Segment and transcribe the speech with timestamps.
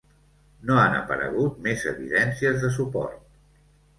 [0.69, 3.23] No han aparegut més evidències de suport.